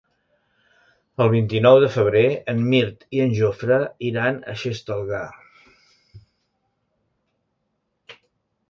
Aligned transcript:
El 1.25 1.27
vint-i-nou 1.33 1.77
de 1.83 1.89
febrer 1.97 2.23
en 2.53 2.63
Mirt 2.71 3.05
i 3.19 3.21
en 3.27 3.35
Jofre 3.41 3.79
iran 4.09 4.41
a 4.41 4.57
Xestalgar. 4.63 5.23